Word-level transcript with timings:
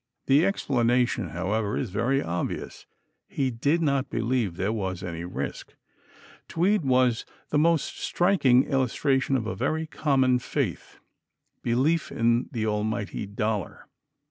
The 0.25 0.47
explanation, 0.47 1.29
however, 1.29 1.77
is 1.77 1.91
very 1.91 2.23
obvious. 2.23 2.87
He 3.27 3.51
did 3.51 3.83
not 3.83 4.09
believe 4.09 4.55
there 4.57 4.73
was 4.73 5.03
any 5.03 5.25
risk. 5.25 5.75
Tweed 6.47 6.83
was 6.83 7.23
the 7.51 7.59
most 7.59 7.99
striking 7.99 8.63
illustration 8.63 9.37
of 9.37 9.45
a 9.45 9.55
very 9.55 9.85
common 9.85 10.39
faith 10.39 10.97
belief 11.61 12.11
in 12.11 12.49
the 12.51 12.65
Almighty 12.65 13.27
Dollar. 13.27 13.85